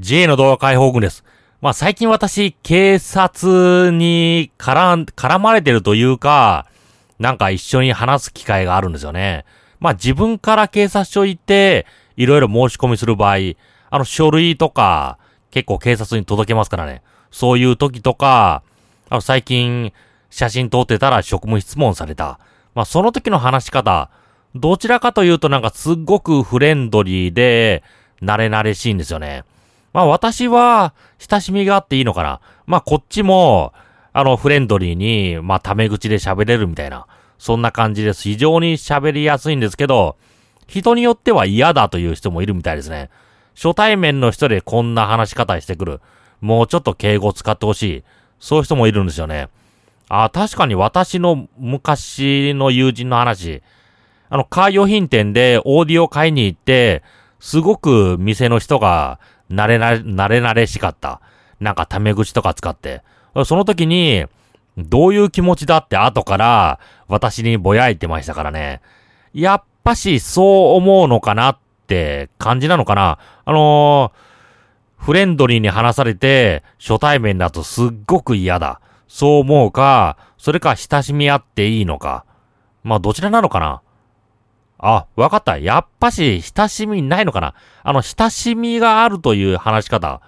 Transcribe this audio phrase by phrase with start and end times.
[0.00, 1.24] J の動画解放軍です。
[1.60, 6.66] まあ最近私、警察に絡、絡まれてるというか、
[7.18, 9.44] なんか一緒に話す機会があるんですよね。
[9.80, 11.84] まあ自分から警察署行って、
[12.16, 13.36] いろいろ申し込みする場合、
[13.90, 15.18] あの書類とか、
[15.50, 17.02] 結構警察に届けますからね。
[17.32, 18.62] そういう時とか、
[19.10, 19.92] あの最近、
[20.30, 22.38] 写真撮ってたら職務質問された。
[22.76, 24.10] まあその時の話し方、
[24.54, 27.82] どちらかというとなんかすっごくフレンドリーで、
[28.22, 29.42] 慣れ慣れしいんですよね。
[29.98, 32.40] まあ私は、親しみがあっていいのかな。
[32.66, 33.72] まあこっちも、
[34.12, 38.22] あの、フレンドリーに、まあタメ口で喋れるみたいな、そんな感じです。
[38.22, 40.14] 非常に喋りやすいんですけど、
[40.68, 43.10] 人によっては嫌だという人もいるみたいですね。
[43.56, 46.00] 初対面の人でこんな話し方してくる。
[46.40, 48.04] もうちょっと敬語使ってほしい。
[48.38, 49.48] そういう人もいるんですよね。
[50.08, 53.64] あ、確かに私の昔の友人の話。
[54.28, 57.02] あの、カー用品店でオーディオ買いに行って、
[57.40, 59.20] すごく店の人が
[59.50, 61.20] 慣れなれ、慣れ慣れしかった。
[61.60, 63.02] なんかタメ口とか使って。
[63.44, 64.26] その時に、
[64.78, 66.78] どういう気持ちだって後から
[67.08, 68.80] 私にぼやいてましたからね。
[69.34, 71.58] やっぱしそう思うのかなっ
[71.88, 73.18] て感じなのかな。
[73.44, 78.80] あのー、フレンドリーに話されて初対面だとすっごく嫌だ。
[79.08, 82.24] そう思うか、それか親しみ合っていいのか。
[82.84, 83.82] まあどちらなのかな。
[84.78, 85.58] あ、わかった。
[85.58, 90.20] やっぱし、親しみないのかなあの、親しみがあるという話し方。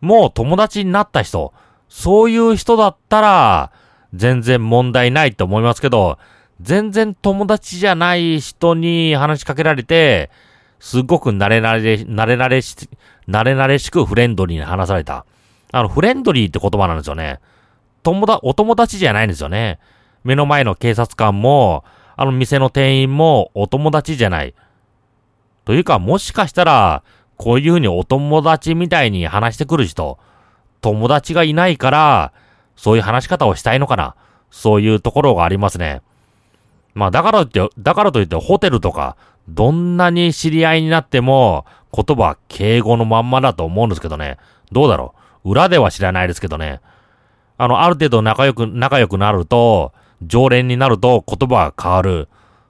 [0.00, 1.52] もう友達になった人。
[1.88, 3.72] そういう人だったら、
[4.12, 6.18] 全然問題ないと思いますけど、
[6.60, 10.30] 全然友達じゃない人に話しかけられて、
[10.80, 12.76] すっごく慣れ慣れ、慣れ慣れし、
[13.28, 15.24] 慣れ慣れしくフレンドリーに話された。
[15.72, 17.40] あの、フレンドリーって言葉なんですよね。
[18.02, 19.78] 友達、お友達じゃないんですよね。
[20.24, 21.84] 目の前の警察官も、
[22.16, 24.54] あの店の店員もお友達じゃない。
[25.64, 27.02] というか、もしかしたら、
[27.36, 30.18] こういうふうにお友達みたいに話してくる人、
[30.80, 32.32] 友達がいないから、
[32.76, 34.14] そういう話し方をしたいのかな。
[34.50, 36.02] そういうところがありますね。
[36.94, 39.16] まあ、だからといって、だからといってホテルとか、
[39.48, 44.38] どんなに知り合いになっても、言葉は敬語のまんまだと思うんですけどね。
[44.72, 45.14] どうだろ
[45.44, 46.80] う裏では知らないですけどね。
[47.58, 49.92] あの、ある程度仲良く、仲良くなると、
[50.26, 52.28] 常連になると言葉が変わる。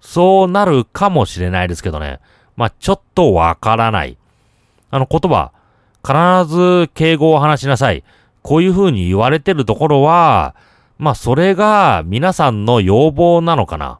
[0.00, 2.20] そうなるかもしれないですけどね。
[2.56, 4.16] まあ、ちょっとわからない。
[4.90, 5.52] あの言葉、
[6.04, 8.04] 必ず敬語を話しなさい。
[8.42, 10.54] こういう風に言われてるところは、
[10.98, 13.98] まあ、それが皆さんの要望なのかな。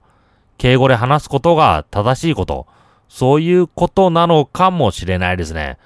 [0.58, 2.66] 敬語で話すことが正しいこと。
[3.08, 5.78] そういうことなのかもしれないですね。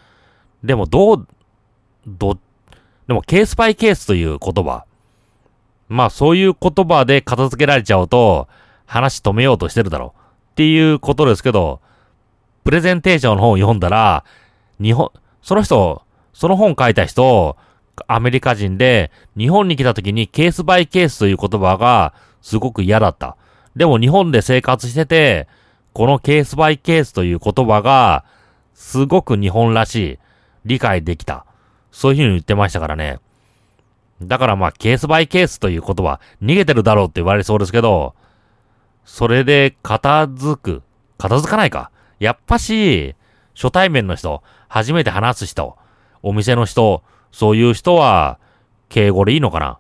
[0.63, 1.29] でも、どう、
[2.07, 2.39] ど、
[3.09, 4.85] でも、ケースバイケースという言葉。
[5.91, 8.49] まあそういう言葉で片付けられちゃうと、
[8.87, 10.21] 話止めようとしてるだろう。
[10.53, 11.81] っていうことですけど、
[12.65, 14.25] プレゼンテーションの本を読んだら、
[14.81, 15.11] 日本、
[15.43, 16.03] その人、
[16.33, 17.57] その本書いた人、
[18.07, 23.37] アメリカ人で、日本に来た時にケースバイケースという言葉がすごく嫌だった。
[23.75, 25.49] でも日本で生活してて、
[25.93, 28.25] このケースバイケースという言葉が、
[28.75, 30.19] すごく日本らしい。
[30.65, 31.47] 理解できた。
[31.91, 33.19] そういうふうに言ってましたからね。
[34.23, 38.15] だからまあ、ケースバイケースという言葉、逃げてるだろうって言われそうですけど、
[39.05, 40.83] それで片付く。
[41.19, 41.91] 片付かないか。
[42.19, 43.15] やっぱし、
[43.55, 45.77] 初対面の人、初めて話す人、
[46.23, 48.39] お店の人、そういう人は、
[48.89, 49.79] 敬語でいいのかな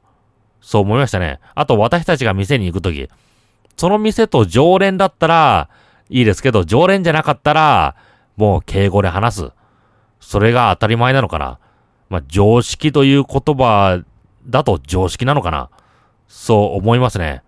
[0.60, 1.40] そう思いましたね。
[1.54, 3.08] あと私たちが店に行くとき、
[3.76, 5.68] その店と常連だったら、
[6.08, 7.96] いいですけど、常連じゃなかったら、
[8.36, 9.52] もう敬語で話す。
[10.20, 11.58] それが当たり前なのかな
[12.08, 14.02] まあ、常識という言葉
[14.46, 15.70] だと常識なのかな？
[16.28, 17.42] そう思いますね。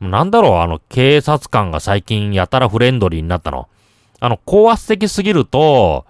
[0.00, 3.68] なんだろう、あの、警察官が最近やたらフレンドリーになったの。
[4.20, 6.06] あの、高圧的すぎると、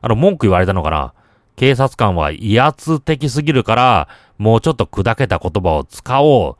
[0.00, 1.12] あの、文句言われたのかな？
[1.56, 6.56] 警察官は威圧的すぎるから、もうちょっと砕けた言葉を使おう。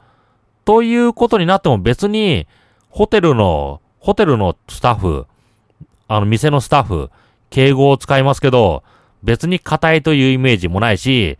[0.64, 2.46] ということになっても別に、
[2.90, 5.26] ホテルの、ホテルのスタッフ、
[6.08, 7.10] あの、店のスタッフ、
[7.50, 8.82] 敬語を使いますけど、
[9.22, 11.38] 別に硬いというイメージもないし、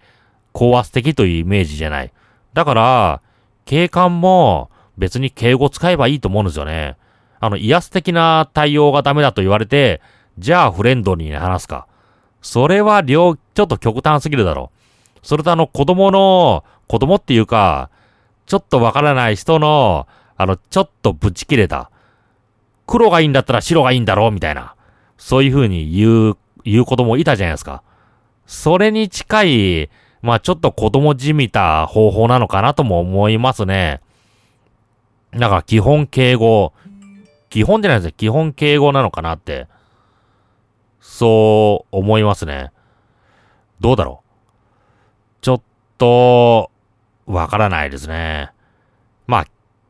[0.58, 2.12] 高圧的というイメージじゃない。
[2.52, 3.22] だから、
[3.64, 6.96] 警官も別に敬語使えばいいと思うんですよね。
[7.38, 10.00] あの、威圧的な対応がダメだと言われて、
[10.36, 11.86] じゃあフレンドリーに話すか。
[12.42, 15.18] それは両、ちょっと極端すぎるだろう。
[15.22, 17.88] それとあの子供の、子供っていうか、
[18.46, 21.92] ちょっとわからない人の、あの、ちょっとブチ切れた。
[22.88, 24.74] 黒がいいんだったら白がいいんだろうみたいな。
[25.18, 27.84] そういう風に言う、言う子供いたじゃないですか。
[28.48, 29.90] それに近い、
[30.22, 34.00] まあちょっと子供じみた方法なのかなとも思いますね。
[35.32, 36.72] だから基本敬語。
[37.50, 38.14] 基本じゃないですよ。
[38.16, 39.68] 基本敬語なのかなって。
[41.00, 42.70] そう思いますね。
[43.80, 44.28] どうだろう
[45.40, 45.62] ちょっ
[45.96, 46.70] と、
[47.26, 48.50] わからないですね。
[49.26, 49.46] まあ、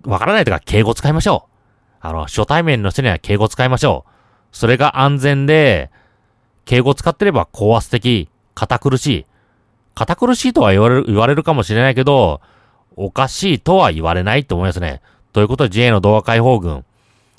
[0.08, 1.96] わからないというか敬語使いましょう。
[2.00, 4.10] あの、初対面の人には敬語使いましょう。
[4.52, 5.90] それが安全で、
[6.64, 9.26] 敬語使ってれば高圧的、堅苦しい。
[9.98, 12.40] 堅苦しいとは言われる、言われるかもしれないけど、
[12.94, 15.02] おかしいとは言われないと思いますね。
[15.32, 16.84] ということで JA の動画解放軍、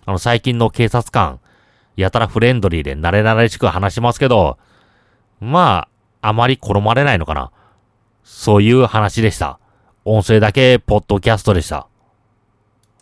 [0.05, 1.39] あの最近の警察官、
[1.95, 4.57] やたらフレンドリーで慣れ慣れしく話しますけど、
[5.39, 5.87] ま
[6.21, 7.51] あ、あまり好まれないのかな。
[8.25, 9.57] そういう話でした。
[10.03, 11.88] 音声だけ、ポッドキャストでした。